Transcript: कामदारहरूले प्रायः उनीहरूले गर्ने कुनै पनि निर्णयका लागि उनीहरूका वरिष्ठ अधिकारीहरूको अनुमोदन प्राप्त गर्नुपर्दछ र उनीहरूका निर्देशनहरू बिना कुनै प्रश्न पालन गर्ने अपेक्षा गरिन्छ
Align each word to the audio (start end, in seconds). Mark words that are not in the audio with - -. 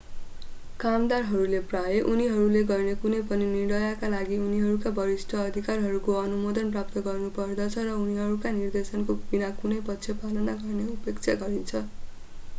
कामदारहरूले 0.79 1.57
प्रायः 1.65 2.07
उनीहरूले 2.11 2.61
गर्ने 2.69 2.93
कुनै 3.01 3.17
पनि 3.27 3.49
निर्णयका 3.49 4.07
लागि 4.13 4.39
उनीहरूका 4.45 4.91
वरिष्ठ 4.95 5.35
अधिकारीहरूको 5.41 6.15
अनुमोदन 6.21 6.71
प्राप्त 6.71 7.03
गर्नुपर्दछ 7.05 7.77
र 7.81 7.93
उनीहरूका 7.99 8.53
निर्देशनहरू 8.55 9.17
बिना 9.27 9.51
कुनै 9.59 9.77
प्रश्न 9.91 10.17
पालन 10.25 10.57
गर्ने 10.57 10.89
अपेक्षा 10.95 11.37
गरिन्छ 11.43 11.83